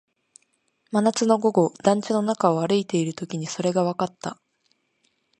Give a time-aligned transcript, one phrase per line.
[0.91, 4.41] 真夏の午後、団地の中を歩いているときにそれがわかった